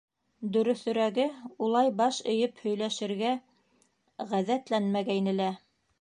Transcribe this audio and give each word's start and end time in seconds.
Дөрөҫөрәге, 0.53 1.25
улай 1.67 1.91
баш 1.99 2.21
эйеп 2.33 2.63
һөйләшергә 2.63 3.35
ғәҙәтләнмәгәйне 4.33 5.37
лә. 5.43 5.53